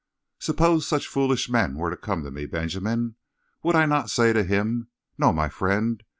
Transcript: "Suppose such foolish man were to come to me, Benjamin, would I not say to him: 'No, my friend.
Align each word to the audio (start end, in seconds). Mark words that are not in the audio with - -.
"Suppose 0.39 0.87
such 0.87 1.05
foolish 1.05 1.47
man 1.47 1.75
were 1.75 1.91
to 1.91 1.95
come 1.95 2.23
to 2.23 2.31
me, 2.31 2.47
Benjamin, 2.47 3.17
would 3.61 3.75
I 3.75 3.85
not 3.85 4.09
say 4.09 4.33
to 4.33 4.43
him: 4.43 4.87
'No, 5.15 5.31
my 5.31 5.47
friend. 5.47 6.01